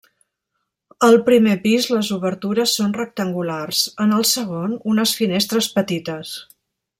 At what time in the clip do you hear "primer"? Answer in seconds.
1.27-1.51